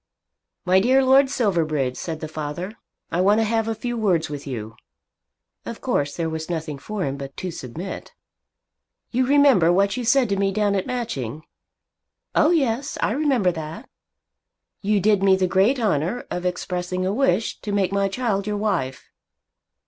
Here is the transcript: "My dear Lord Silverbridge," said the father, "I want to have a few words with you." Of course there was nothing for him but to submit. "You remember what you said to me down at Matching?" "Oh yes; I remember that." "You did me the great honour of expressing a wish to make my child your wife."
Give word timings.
"My 0.65 0.79
dear 0.79 1.05
Lord 1.05 1.29
Silverbridge," 1.29 1.95
said 1.95 2.21
the 2.21 2.27
father, 2.27 2.73
"I 3.11 3.21
want 3.21 3.39
to 3.39 3.43
have 3.43 3.67
a 3.67 3.75
few 3.75 3.95
words 3.95 4.31
with 4.31 4.47
you." 4.47 4.75
Of 5.63 5.79
course 5.79 6.17
there 6.17 6.27
was 6.27 6.49
nothing 6.49 6.79
for 6.79 7.05
him 7.05 7.17
but 7.17 7.37
to 7.37 7.51
submit. 7.51 8.11
"You 9.11 9.27
remember 9.27 9.71
what 9.71 9.95
you 9.97 10.03
said 10.03 10.27
to 10.29 10.37
me 10.37 10.51
down 10.51 10.73
at 10.73 10.87
Matching?" 10.87 11.43
"Oh 12.33 12.49
yes; 12.49 12.97
I 13.03 13.11
remember 13.11 13.51
that." 13.51 13.89
"You 14.81 14.99
did 14.99 15.21
me 15.21 15.35
the 15.35 15.45
great 15.45 15.79
honour 15.79 16.25
of 16.31 16.47
expressing 16.47 17.05
a 17.05 17.13
wish 17.13 17.59
to 17.61 17.71
make 17.71 17.91
my 17.91 18.07
child 18.07 18.47
your 18.47 18.57
wife." 18.57 19.07